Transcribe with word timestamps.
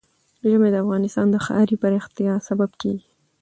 ژمی 0.49 0.69
د 0.71 0.75
افغانستان 0.83 1.27
د 1.31 1.35
ښاري 1.45 1.75
پراختیا 1.83 2.33
سبب 2.47 2.71
کېږي. 2.81 3.07